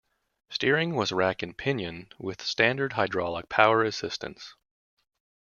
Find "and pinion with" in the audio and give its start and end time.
1.43-2.41